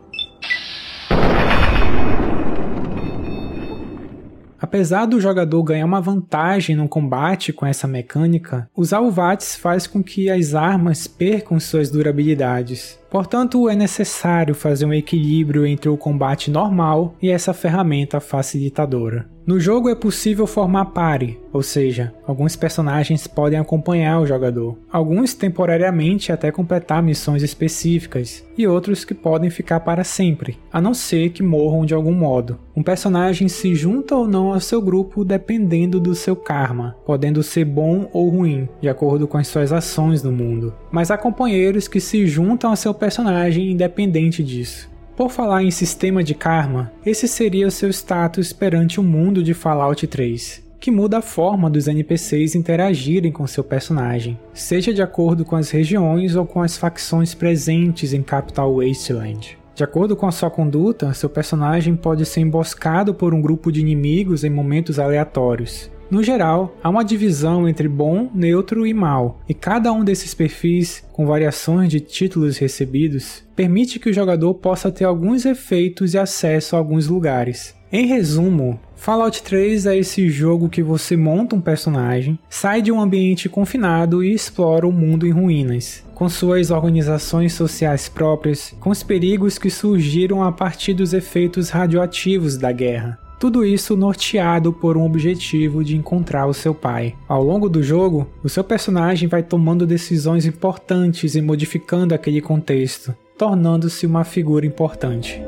Apesar 4.62 5.08
do 5.08 5.20
jogador 5.20 5.64
ganhar 5.64 5.86
uma 5.88 6.00
vantagem 6.00 6.76
no 6.76 6.88
combate 6.88 7.52
com 7.52 7.66
essa 7.66 7.88
mecânica, 7.88 8.70
usar 8.78 9.00
o 9.00 9.10
VATS 9.10 9.56
faz 9.56 9.88
com 9.88 10.04
que 10.04 10.30
as 10.30 10.54
armas 10.54 11.08
percam 11.08 11.60
suas 11.60 11.90
durabilidades. 11.90 12.99
Portanto, 13.10 13.68
é 13.68 13.76
necessário 13.76 14.54
fazer 14.54 14.86
um 14.86 14.94
equilíbrio 14.94 15.66
entre 15.66 15.90
o 15.90 15.98
combate 15.98 16.52
normal 16.52 17.16
e 17.22 17.30
essa 17.30 17.54
ferramenta 17.54 18.20
facilitadora. 18.20 19.28
No 19.50 19.60
jogo 19.60 19.90
é 19.90 19.96
possível 19.96 20.46
formar 20.46 20.86
pare, 20.86 21.40
ou 21.52 21.64
seja, 21.64 22.14
alguns 22.28 22.56
personagens 22.56 23.26
podem 23.26 23.58
acompanhar 23.58 24.20
o 24.20 24.26
jogador, 24.28 24.78
alguns 24.92 25.34
temporariamente 25.34 26.32
até 26.32 26.52
completar 26.52 27.02
missões 27.02 27.42
específicas, 27.42 28.46
e 28.56 28.68
outros 28.68 29.04
que 29.04 29.16
podem 29.16 29.50
ficar 29.50 29.80
para 29.80 30.04
sempre, 30.04 30.60
a 30.72 30.80
não 30.80 30.94
ser 30.94 31.32
que 31.32 31.42
morram 31.42 31.84
de 31.84 31.96
algum 31.96 32.14
modo. 32.14 32.60
Um 32.76 32.84
personagem 32.84 33.48
se 33.48 33.74
junta 33.74 34.16
ou 34.16 34.28
não 34.28 34.54
ao 34.54 34.60
seu 34.60 34.82
grupo 34.82 35.26
dependendo 35.26 36.00
do 36.00 36.14
seu 36.14 36.36
karma, 36.36 36.96
podendo 37.04 37.42
ser 37.42 37.66
bom 37.66 38.08
ou 38.14 38.30
ruim, 38.30 38.70
de 38.80 38.88
acordo 38.88 39.28
com 39.28 39.38
as 39.38 39.48
suas 39.48 39.74
ações 39.74 40.22
no 40.22 40.32
mundo. 40.32 40.74
Mas 40.92 41.10
há 41.10 41.18
companheiros 41.18 41.88
que 41.88 42.00
se 42.00 42.28
juntam 42.28 42.72
a 42.72 42.76
seu 42.76 42.94
personagem 43.00 43.72
independente 43.72 44.44
disso. 44.44 44.90
Por 45.16 45.32
falar 45.32 45.64
em 45.64 45.72
sistema 45.72 46.24
de 46.24 46.36
karma, 46.36 46.92
esse 47.06 47.28
seria 47.28 47.68
o 47.68 47.72
seu 47.72 47.90
status 47.90 48.54
perante 48.54 49.00
o 49.00 49.04
mundo 49.04 49.42
de 49.42 49.54
Fallout 49.54 50.06
3, 50.06 50.64
que 50.80 50.92
muda 50.92 51.18
a 51.18 51.22
forma 51.22 51.70
dos 51.70 51.88
NPCs 51.88 52.56
interagirem 52.56 53.32
com 53.32 53.48
seu 53.48 53.64
personagem, 53.64 54.40
seja 54.54 54.94
de 54.94 55.02
acordo 55.02 55.44
com 55.44 55.56
as 55.56 55.70
regiões 55.72 56.36
ou 56.36 56.46
com 56.46 56.62
as 56.62 56.78
facções 56.78 57.34
presentes 57.34 58.14
em 58.14 58.22
Capital 58.22 58.76
Wasteland. 58.76 59.58
De 59.76 59.84
acordo 59.84 60.16
com 60.16 60.28
a 60.28 60.32
sua 60.32 60.50
conduta, 60.50 61.14
seu 61.14 61.30
personagem 61.30 61.96
pode 61.96 62.26
ser 62.26 62.42
emboscado 62.42 63.14
por 63.14 63.34
um 63.34 63.42
grupo 63.42 63.72
de 63.72 63.80
inimigos 63.80 64.44
em 64.44 64.50
momentos 64.50 65.00
aleatórios, 65.00 65.90
no 66.10 66.24
geral, 66.24 66.76
há 66.84 66.90
uma 66.90 67.06
divisão 67.06 67.70
entre 67.70 67.88
bom, 67.88 68.30
neutro 68.34 68.86
e 68.88 68.94
mal, 68.94 69.40
e 69.48 69.54
cada 69.54 69.94
um 69.94 70.04
desses 70.04 70.34
perfis, 70.34 71.04
com 71.14 71.28
variações 71.28 71.90
de 71.90 72.00
títulos 72.00 72.58
recebidos, 72.58 73.44
permite 73.56 74.00
que 74.00 74.10
o 74.10 74.14
jogador 74.14 74.56
possa 74.56 74.92
ter 74.92 75.06
alguns 75.06 75.46
efeitos 75.46 76.14
e 76.14 76.18
acesso 76.18 76.76
a 76.76 76.80
alguns 76.80 77.08
lugares. 77.08 77.76
Em 77.92 78.06
resumo, 78.06 78.80
Fallout 78.96 79.42
3 79.44 79.86
é 79.86 79.98
esse 79.98 80.30
jogo 80.30 80.68
que 80.68 80.84
você 80.84 81.16
monta 81.16 81.56
um 81.56 81.62
personagem, 81.62 82.38
sai 82.50 82.82
de 82.82 82.92
um 82.92 83.00
ambiente 83.00 83.48
confinado 83.48 84.24
e 84.24 84.34
explora 84.34 84.88
o 84.88 84.92
mundo 84.92 85.26
em 85.26 85.32
ruínas, 85.32 86.04
com 86.14 86.28
suas 86.28 86.70
organizações 86.70 87.54
sociais 87.54 88.10
próprias, 88.10 88.76
com 88.80 88.90
os 88.90 89.04
perigos 89.04 89.58
que 89.58 89.70
surgiram 89.70 90.44
a 90.44 90.52
partir 90.52 90.94
dos 90.94 91.14
efeitos 91.14 91.70
radioativos 91.70 92.58
da 92.58 92.72
guerra. 92.72 93.29
Tudo 93.40 93.64
isso 93.64 93.96
norteado 93.96 94.74
por 94.74 94.98
um 94.98 95.06
objetivo 95.06 95.82
de 95.82 95.96
encontrar 95.96 96.46
o 96.46 96.54
seu 96.54 96.76
pai. 96.76 97.16
Ao 97.26 97.42
longo 97.42 97.70
do 97.70 97.82
jogo, 97.82 98.28
o 98.44 98.50
seu 98.50 98.66
personagem 98.66 99.30
vai 99.30 99.42
tomando 99.42 99.88
decisões 99.88 100.46
importantes 100.46 101.36
e 101.36 101.42
modificando 101.42 102.14
aquele 102.14 102.42
contexto, 102.42 103.16
tornando-se 103.38 104.06
uma 104.06 104.26
figura 104.26 104.66
importante. 104.66 105.42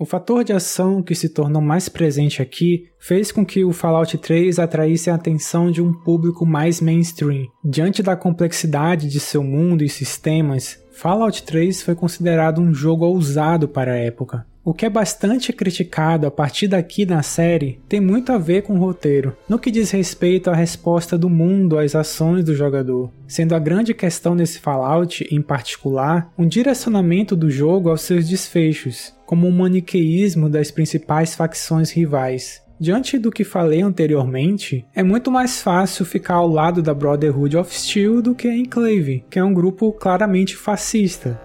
O 0.00 0.06
fator 0.06 0.42
de 0.42 0.50
ação 0.50 1.02
que 1.02 1.14
se 1.14 1.28
tornou 1.28 1.60
mais 1.60 1.86
presente 1.86 2.40
aqui 2.40 2.86
fez 2.98 3.30
com 3.30 3.44
que 3.44 3.62
o 3.66 3.70
Fallout 3.70 4.16
3 4.16 4.58
atraísse 4.58 5.10
a 5.10 5.14
atenção 5.14 5.70
de 5.70 5.82
um 5.82 5.92
público 5.92 6.46
mais 6.46 6.80
mainstream. 6.80 7.46
Diante 7.62 8.02
da 8.02 8.16
complexidade 8.16 9.10
de 9.10 9.20
seu 9.20 9.44
mundo 9.44 9.84
e 9.84 9.90
sistemas, 9.90 10.82
Fallout 10.90 11.42
3 11.42 11.82
foi 11.82 11.94
considerado 11.94 12.62
um 12.62 12.72
jogo 12.72 13.04
ousado 13.04 13.68
para 13.68 13.92
a 13.92 13.98
época. 13.98 14.46
O 14.62 14.72
que 14.72 14.86
é 14.86 14.90
bastante 14.90 15.52
criticado 15.52 16.26
a 16.26 16.30
partir 16.30 16.68
daqui 16.68 17.04
na 17.04 17.22
série 17.22 17.80
tem 17.88 17.98
muito 17.98 18.30
a 18.30 18.38
ver 18.38 18.62
com 18.62 18.74
o 18.74 18.78
roteiro, 18.78 19.34
no 19.48 19.58
que 19.58 19.70
diz 19.70 19.90
respeito 19.90 20.50
à 20.50 20.54
resposta 20.54 21.16
do 21.16 21.30
mundo 21.30 21.78
às 21.78 21.94
ações 21.94 22.44
do 22.44 22.54
jogador, 22.54 23.10
sendo 23.26 23.54
a 23.54 23.58
grande 23.58 23.94
questão 23.94 24.34
nesse 24.34 24.60
Fallout, 24.60 25.26
em 25.30 25.40
particular, 25.40 26.30
um 26.38 26.46
direcionamento 26.46 27.34
do 27.34 27.50
jogo 27.50 27.88
aos 27.88 28.02
seus 28.02 28.28
desfechos, 28.28 29.14
como 29.30 29.46
um 29.46 29.52
maniqueísmo 29.52 30.50
das 30.50 30.72
principais 30.72 31.36
facções 31.36 31.92
rivais. 31.92 32.60
Diante 32.80 33.16
do 33.16 33.30
que 33.30 33.44
falei 33.44 33.80
anteriormente, 33.80 34.84
é 34.92 35.04
muito 35.04 35.30
mais 35.30 35.62
fácil 35.62 36.04
ficar 36.04 36.34
ao 36.34 36.48
lado 36.48 36.82
da 36.82 36.92
Brotherhood 36.92 37.56
of 37.56 37.72
Steel 37.72 38.20
do 38.20 38.34
que 38.34 38.48
a 38.48 38.56
Enclave, 38.56 39.24
que 39.30 39.38
é 39.38 39.44
um 39.44 39.54
grupo 39.54 39.92
claramente 39.92 40.56
fascista. 40.56 41.40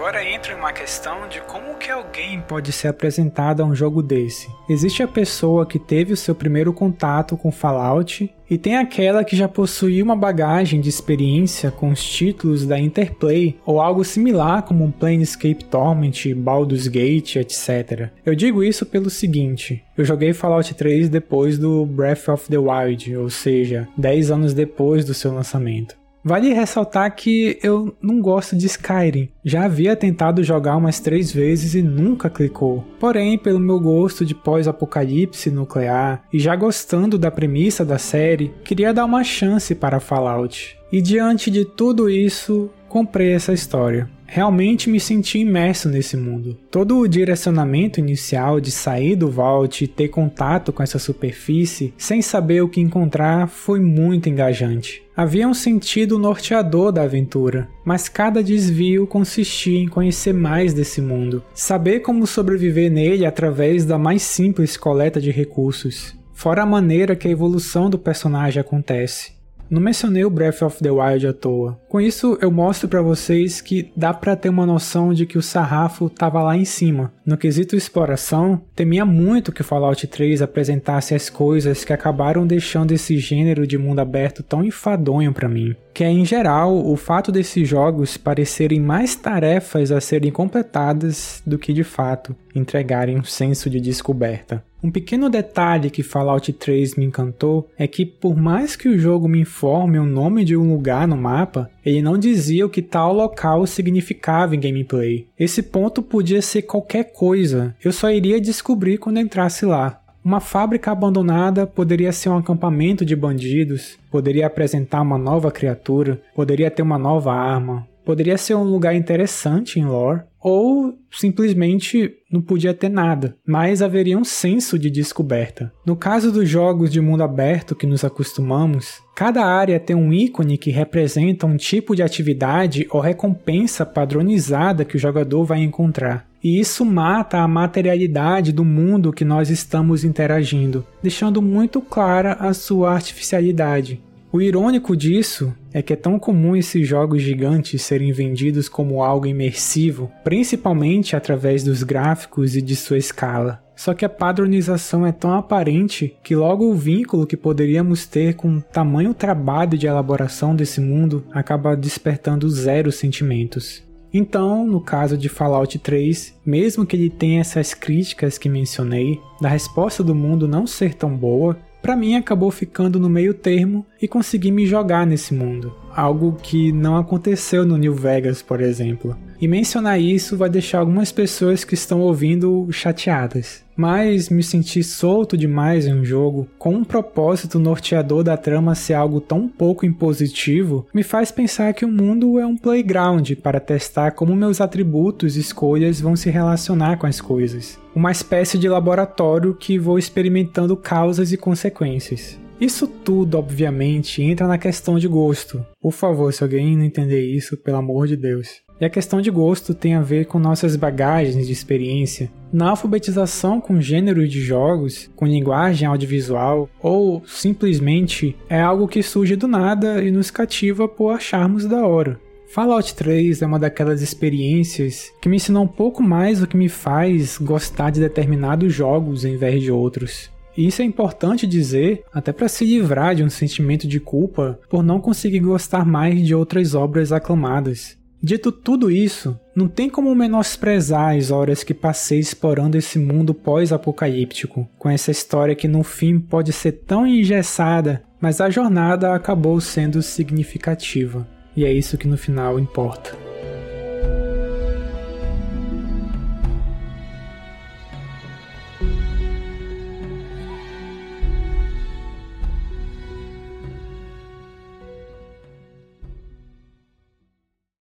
Agora 0.00 0.24
entra 0.24 0.56
uma 0.56 0.72
questão 0.72 1.28
de 1.28 1.42
como 1.42 1.74
que 1.74 1.90
alguém 1.90 2.40
pode 2.40 2.72
ser 2.72 2.88
apresentado 2.88 3.62
a 3.62 3.66
um 3.66 3.74
jogo 3.74 4.02
desse. 4.02 4.48
Existe 4.66 5.02
a 5.02 5.06
pessoa 5.06 5.66
que 5.66 5.78
teve 5.78 6.14
o 6.14 6.16
seu 6.16 6.34
primeiro 6.34 6.72
contato 6.72 7.36
com 7.36 7.52
Fallout 7.52 8.34
e 8.48 8.56
tem 8.56 8.78
aquela 8.78 9.22
que 9.22 9.36
já 9.36 9.46
possui 9.46 10.02
uma 10.02 10.16
bagagem 10.16 10.80
de 10.80 10.88
experiência 10.88 11.70
com 11.70 11.90
os 11.90 12.02
títulos 12.02 12.64
da 12.64 12.80
Interplay 12.80 13.58
ou 13.66 13.78
algo 13.78 14.02
similar 14.02 14.62
como 14.62 14.84
um 14.84 14.90
Planescape 14.90 15.66
Torment, 15.66 16.34
Baldur's 16.34 16.88
Gate, 16.88 17.36
etc. 17.36 18.08
Eu 18.24 18.34
digo 18.34 18.64
isso 18.64 18.86
pelo 18.86 19.10
seguinte, 19.10 19.84
eu 19.98 20.04
joguei 20.06 20.32
Fallout 20.32 20.72
3 20.72 21.10
depois 21.10 21.58
do 21.58 21.84
Breath 21.84 22.26
of 22.30 22.48
the 22.48 22.56
Wild, 22.56 23.14
ou 23.18 23.28
seja, 23.28 23.86
10 23.98 24.30
anos 24.30 24.54
depois 24.54 25.04
do 25.04 25.12
seu 25.12 25.30
lançamento. 25.30 25.99
Vale 26.22 26.52
ressaltar 26.52 27.14
que 27.14 27.58
eu 27.62 27.96
não 28.00 28.20
gosto 28.20 28.56
de 28.56 28.66
Skyrim. 28.66 29.30
Já 29.44 29.64
havia 29.64 29.96
tentado 29.96 30.44
jogar 30.44 30.76
umas 30.76 31.00
três 31.00 31.32
vezes 31.32 31.74
e 31.74 31.82
nunca 31.82 32.28
clicou. 32.28 32.84
Porém, 32.98 33.38
pelo 33.38 33.58
meu 33.58 33.80
gosto 33.80 34.24
de 34.24 34.34
pós-apocalipse 34.34 35.50
nuclear 35.50 36.22
e 36.32 36.38
já 36.38 36.54
gostando 36.54 37.16
da 37.16 37.30
premissa 37.30 37.84
da 37.84 37.98
série, 37.98 38.52
queria 38.64 38.92
dar 38.92 39.06
uma 39.06 39.24
chance 39.24 39.74
para 39.74 40.00
Fallout. 40.00 40.78
E 40.92 41.00
diante 41.00 41.50
de 41.50 41.64
tudo 41.64 42.10
isso, 42.10 42.68
comprei 42.88 43.32
essa 43.32 43.52
história 43.52 44.10
realmente 44.32 44.88
me 44.88 45.00
senti 45.00 45.40
imerso 45.40 45.88
nesse 45.88 46.16
mundo. 46.16 46.56
Todo 46.70 46.98
o 46.98 47.08
direcionamento 47.08 47.98
inicial 47.98 48.60
de 48.60 48.70
sair 48.70 49.16
do 49.16 49.28
Vault 49.28 49.82
e 49.82 49.88
ter 49.88 50.06
contato 50.06 50.72
com 50.72 50.84
essa 50.84 51.00
superfície 51.00 51.92
sem 51.98 52.22
saber 52.22 52.62
o 52.62 52.68
que 52.68 52.80
encontrar 52.80 53.48
foi 53.48 53.80
muito 53.80 54.28
engajante. 54.28 55.02
Havia 55.16 55.48
um 55.48 55.52
sentido 55.52 56.16
norteador 56.16 56.92
da 56.92 57.02
aventura, 57.02 57.68
mas 57.84 58.08
cada 58.08 58.40
desvio 58.40 59.04
consistia 59.04 59.80
em 59.80 59.88
conhecer 59.88 60.32
mais 60.32 60.72
desse 60.72 61.00
mundo, 61.00 61.42
saber 61.52 61.98
como 61.98 62.24
sobreviver 62.24 62.88
nele 62.88 63.26
através 63.26 63.84
da 63.84 63.98
mais 63.98 64.22
simples 64.22 64.76
coleta 64.76 65.20
de 65.20 65.32
recursos, 65.32 66.14
fora 66.32 66.62
a 66.62 66.66
maneira 66.66 67.16
que 67.16 67.26
a 67.26 67.32
evolução 67.32 67.90
do 67.90 67.98
personagem 67.98 68.60
acontece. 68.60 69.40
Não 69.70 69.80
mencionei 69.80 70.24
o 70.24 70.30
Breath 70.30 70.62
of 70.62 70.82
the 70.82 70.90
Wild 70.90 71.28
à 71.28 71.32
toa. 71.32 71.80
Com 71.90 72.00
isso, 72.00 72.38
eu 72.40 72.52
mostro 72.52 72.88
para 72.88 73.02
vocês 73.02 73.60
que 73.60 73.90
dá 73.96 74.14
para 74.14 74.36
ter 74.36 74.48
uma 74.48 74.64
noção 74.64 75.12
de 75.12 75.26
que 75.26 75.36
o 75.36 75.42
sarrafo 75.42 76.06
estava 76.06 76.40
lá 76.40 76.56
em 76.56 76.64
cima. 76.64 77.12
No 77.26 77.36
quesito 77.36 77.74
exploração, 77.74 78.62
temia 78.76 79.04
muito 79.04 79.50
que 79.50 79.64
Fallout 79.64 80.06
3 80.06 80.40
apresentasse 80.40 81.16
as 81.16 81.28
coisas 81.28 81.84
que 81.84 81.92
acabaram 81.92 82.46
deixando 82.46 82.92
esse 82.92 83.18
gênero 83.18 83.66
de 83.66 83.76
mundo 83.76 83.98
aberto 83.98 84.40
tão 84.40 84.64
enfadonho 84.64 85.32
para 85.32 85.48
mim. 85.48 85.74
Que 85.92 86.04
é, 86.04 86.08
em 86.08 86.24
geral, 86.24 86.76
o 86.76 86.96
fato 86.96 87.32
desses 87.32 87.68
jogos 87.68 88.16
parecerem 88.16 88.78
mais 88.78 89.16
tarefas 89.16 89.90
a 89.90 90.00
serem 90.00 90.30
completadas 90.30 91.42
do 91.44 91.58
que 91.58 91.72
de 91.72 91.82
fato 91.82 92.36
entregarem 92.54 93.18
um 93.18 93.24
senso 93.24 93.68
de 93.68 93.80
descoberta. 93.80 94.62
Um 94.82 94.90
pequeno 94.90 95.28
detalhe 95.28 95.90
que 95.90 96.02
Fallout 96.02 96.50
3 96.54 96.94
me 96.94 97.04
encantou 97.04 97.68
é 97.76 97.86
que, 97.86 98.06
por 98.06 98.34
mais 98.34 98.76
que 98.76 98.88
o 98.88 98.98
jogo 98.98 99.28
me 99.28 99.40
informe 99.40 99.98
o 99.98 100.06
nome 100.06 100.42
de 100.42 100.56
um 100.56 100.72
lugar 100.72 101.06
no 101.06 101.18
mapa, 101.18 101.70
ele 101.84 102.02
não 102.02 102.18
dizia 102.18 102.66
o 102.66 102.70
que 102.70 102.82
tal 102.82 103.12
local 103.12 103.66
significava 103.66 104.54
em 104.54 104.60
gameplay. 104.60 105.26
Esse 105.38 105.62
ponto 105.62 106.02
podia 106.02 106.42
ser 106.42 106.62
qualquer 106.62 107.12
coisa, 107.12 107.74
eu 107.82 107.92
só 107.92 108.10
iria 108.10 108.40
descobrir 108.40 108.98
quando 108.98 109.20
entrasse 109.20 109.64
lá. 109.64 110.00
Uma 110.22 110.38
fábrica 110.38 110.92
abandonada 110.92 111.66
poderia 111.66 112.12
ser 112.12 112.28
um 112.28 112.36
acampamento 112.36 113.06
de 113.06 113.16
bandidos, 113.16 113.98
poderia 114.10 114.46
apresentar 114.46 115.00
uma 115.00 115.16
nova 115.16 115.50
criatura, 115.50 116.20
poderia 116.34 116.70
ter 116.70 116.82
uma 116.82 116.98
nova 116.98 117.32
arma, 117.32 117.88
poderia 118.04 118.38
ser 118.38 118.54
um 118.54 118.64
lugar 118.64 118.94
interessante 118.94 119.78
em 119.78 119.84
lore, 119.84 120.22
ou 120.40 120.94
simplesmente 121.10 122.14
não 122.32 122.40
podia 122.40 122.72
ter 122.72 122.88
nada, 122.88 123.36
mas 123.46 123.82
haveria 123.82 124.16
um 124.16 124.24
senso 124.24 124.78
de 124.78 124.90
descoberta. 124.90 125.72
No 125.84 125.94
caso 125.94 126.32
dos 126.32 126.48
jogos 126.48 126.90
de 126.90 127.00
mundo 127.00 127.22
aberto 127.22 127.74
que 127.74 127.86
nos 127.86 128.04
acostumamos, 128.04 129.00
cada 129.14 129.44
área 129.44 129.78
tem 129.78 129.94
um 129.94 130.12
ícone 130.12 130.56
que 130.56 130.70
representa 130.70 131.46
um 131.46 131.56
tipo 131.56 131.94
de 131.94 132.02
atividade 132.02 132.86
ou 132.90 133.00
recompensa 133.00 133.84
padronizada 133.84 134.84
que 134.84 134.96
o 134.96 135.00
jogador 135.00 135.44
vai 135.44 135.60
encontrar. 135.62 136.26
E 136.42 136.58
isso 136.58 136.86
mata 136.86 137.38
a 137.38 137.48
materialidade 137.48 138.50
do 138.50 138.64
mundo 138.64 139.12
que 139.12 139.26
nós 139.26 139.50
estamos 139.50 140.04
interagindo, 140.04 140.86
deixando 141.02 141.42
muito 141.42 141.82
clara 141.82 142.32
a 142.32 142.54
sua 142.54 142.94
artificialidade. 142.94 144.00
O 144.32 144.40
irônico 144.40 144.96
disso 144.96 145.52
é 145.72 145.82
que 145.82 145.92
é 145.92 145.96
tão 145.96 146.16
comum 146.16 146.54
esses 146.54 146.86
jogos 146.86 147.20
gigantes 147.20 147.82
serem 147.82 148.12
vendidos 148.12 148.68
como 148.68 149.02
algo 149.02 149.26
imersivo, 149.26 150.08
principalmente 150.22 151.16
através 151.16 151.64
dos 151.64 151.82
gráficos 151.82 152.54
e 152.54 152.62
de 152.62 152.76
sua 152.76 152.96
escala. 152.96 153.60
Só 153.74 153.92
que 153.92 154.04
a 154.04 154.08
padronização 154.08 155.04
é 155.04 155.10
tão 155.10 155.34
aparente 155.34 156.14
que 156.22 156.36
logo 156.36 156.70
o 156.70 156.76
vínculo 156.76 157.26
que 157.26 157.36
poderíamos 157.36 158.06
ter 158.06 158.34
com 158.34 158.58
o 158.58 158.62
tamanho 158.62 159.12
trabalho 159.14 159.76
de 159.76 159.88
elaboração 159.88 160.54
desse 160.54 160.80
mundo 160.80 161.24
acaba 161.32 161.74
despertando 161.74 162.48
zero 162.48 162.92
sentimentos. 162.92 163.82
Então, 164.12 164.64
no 164.66 164.80
caso 164.80 165.16
de 165.16 165.28
Fallout 165.28 165.76
3, 165.78 166.38
mesmo 166.44 166.86
que 166.86 166.94
ele 166.94 167.10
tenha 167.10 167.40
essas 167.40 167.74
críticas 167.74 168.38
que 168.38 168.48
mencionei, 168.48 169.20
da 169.40 169.48
resposta 169.48 170.04
do 170.04 170.14
mundo 170.14 170.46
não 170.46 170.66
ser 170.66 170.94
tão 170.94 171.16
boa, 171.16 171.56
para 171.80 171.96
mim 171.96 172.14
acabou 172.14 172.50
ficando 172.50 173.00
no 173.00 173.08
meio 173.08 173.34
termo 173.34 173.86
e 174.00 174.06
consegui 174.06 174.50
me 174.50 174.66
jogar 174.66 175.06
nesse 175.06 175.34
mundo. 175.34 175.74
Algo 175.94 176.36
que 176.42 176.72
não 176.72 176.96
aconteceu 176.96 177.64
no 177.64 177.76
New 177.76 177.94
Vegas, 177.94 178.42
por 178.42 178.60
exemplo. 178.60 179.16
E 179.40 179.48
mencionar 179.48 179.98
isso 179.98 180.36
vai 180.36 180.50
deixar 180.50 180.80
algumas 180.80 181.10
pessoas 181.10 181.64
que 181.64 181.72
estão 181.72 182.00
ouvindo 182.00 182.68
chateadas. 182.70 183.64
Mas 183.74 184.28
me 184.28 184.42
sentir 184.42 184.82
solto 184.82 185.34
demais 185.34 185.86
em 185.86 185.94
um 185.94 186.04
jogo, 186.04 186.46
com 186.58 186.74
um 186.74 186.84
propósito 186.84 187.58
norteador 187.58 188.22
da 188.22 188.36
trama 188.36 188.74
ser 188.74 188.92
algo 188.92 189.18
tão 189.18 189.48
pouco 189.48 189.86
impositivo, 189.86 190.86
me 190.92 191.02
faz 191.02 191.32
pensar 191.32 191.72
que 191.72 191.86
o 191.86 191.88
mundo 191.88 192.38
é 192.38 192.44
um 192.44 192.54
playground 192.54 193.30
para 193.36 193.58
testar 193.58 194.10
como 194.10 194.36
meus 194.36 194.60
atributos 194.60 195.38
e 195.38 195.40
escolhas 195.40 195.98
vão 195.98 196.14
se 196.14 196.28
relacionar 196.28 196.98
com 196.98 197.06
as 197.06 197.22
coisas. 197.22 197.78
Uma 197.94 198.12
espécie 198.12 198.58
de 198.58 198.68
laboratório 198.68 199.54
que 199.54 199.78
vou 199.78 199.98
experimentando 199.98 200.76
causas 200.76 201.32
e 201.32 201.38
consequências. 201.38 202.38
Isso 202.60 202.86
tudo, 202.86 203.38
obviamente, 203.38 204.22
entra 204.22 204.46
na 204.46 204.58
questão 204.58 204.98
de 204.98 205.08
gosto. 205.08 205.64
Por 205.80 205.92
favor, 205.92 206.30
se 206.30 206.42
alguém 206.42 206.76
não 206.76 206.84
entender 206.84 207.24
isso, 207.24 207.56
pelo 207.56 207.78
amor 207.78 208.06
de 208.06 208.16
Deus. 208.16 208.60
E 208.80 208.84
a 208.84 208.88
questão 208.88 209.20
de 209.20 209.30
gosto 209.30 209.74
tem 209.74 209.94
a 209.94 210.00
ver 210.00 210.24
com 210.24 210.38
nossas 210.38 210.74
bagagens 210.74 211.46
de 211.46 211.52
experiência, 211.52 212.30
na 212.50 212.70
alfabetização 212.70 213.60
com 213.60 213.78
gêneros 213.78 214.30
de 214.30 214.40
jogos, 214.40 215.10
com 215.14 215.26
linguagem 215.26 215.86
audiovisual, 215.86 216.66
ou 216.80 217.22
simplesmente 217.26 218.34
é 218.48 218.58
algo 218.58 218.88
que 218.88 219.02
surge 219.02 219.36
do 219.36 219.46
nada 219.46 220.02
e 220.02 220.10
nos 220.10 220.30
cativa 220.30 220.88
por 220.88 221.10
acharmos 221.10 221.66
da 221.66 221.86
hora. 221.86 222.18
Fallout 222.48 222.94
3 222.94 223.42
é 223.42 223.46
uma 223.46 223.58
daquelas 223.58 224.00
experiências 224.00 225.12
que 225.20 225.28
me 225.28 225.36
ensinou 225.36 225.64
um 225.64 225.68
pouco 225.68 226.02
mais 226.02 226.42
o 226.42 226.46
que 226.46 226.56
me 226.56 226.68
faz 226.68 227.36
gostar 227.38 227.90
de 227.90 228.00
determinados 228.00 228.72
jogos 228.72 229.26
em 229.26 229.36
vez 229.36 229.62
de 229.62 229.70
outros. 229.70 230.30
E 230.56 230.66
isso 230.66 230.82
é 230.82 230.84
importante 230.84 231.46
dizer, 231.46 232.02
até 232.12 232.32
para 232.32 232.48
se 232.48 232.64
livrar 232.64 233.14
de 233.14 233.22
um 233.22 233.30
sentimento 233.30 233.86
de 233.86 234.00
culpa 234.00 234.58
por 234.68 234.82
não 234.82 235.00
conseguir 235.00 235.38
gostar 235.38 235.84
mais 235.84 236.26
de 236.26 236.34
outras 236.34 236.74
obras 236.74 237.12
aclamadas. 237.12 237.99
Dito 238.22 238.52
tudo 238.52 238.90
isso, 238.90 239.38
não 239.56 239.66
tem 239.66 239.88
como 239.88 240.14
menosprezar 240.14 241.16
as 241.16 241.30
horas 241.30 241.64
que 241.64 241.72
passei 241.72 242.18
explorando 242.18 242.76
esse 242.76 242.98
mundo 242.98 243.32
pós-apocalíptico, 243.32 244.68
com 244.78 244.90
essa 244.90 245.10
história 245.10 245.54
que 245.54 245.66
no 245.66 245.82
fim 245.82 246.18
pode 246.18 246.52
ser 246.52 246.72
tão 246.72 247.06
engessada, 247.06 248.02
mas 248.20 248.40
a 248.40 248.50
jornada 248.50 249.14
acabou 249.14 249.58
sendo 249.58 250.02
significativa. 250.02 251.26
E 251.56 251.64
é 251.64 251.72
isso 251.72 251.96
que 251.96 252.06
no 252.06 252.18
final 252.18 252.58
importa. 252.58 253.29